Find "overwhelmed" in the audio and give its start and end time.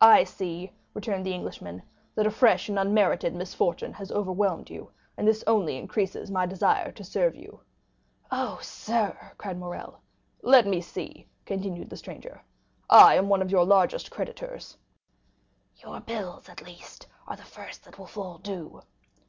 4.10-4.68